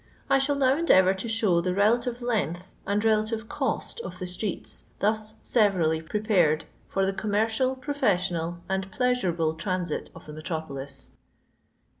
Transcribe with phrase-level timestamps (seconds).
[0.31, 4.85] I shall now endeavour to show the relative length, and relative cost of the streets
[4.97, 11.11] thus severally prepared for the commercial, professional, and pleasurable transit of the metropolis.